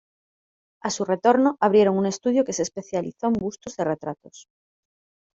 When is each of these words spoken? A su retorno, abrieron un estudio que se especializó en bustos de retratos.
A 0.81 0.89
su 0.89 1.05
retorno, 1.05 1.57
abrieron 1.59 1.95
un 1.95 2.07
estudio 2.07 2.43
que 2.43 2.53
se 2.53 2.63
especializó 2.63 3.27
en 3.27 3.33
bustos 3.33 3.75
de 3.77 3.83
retratos. 3.83 4.47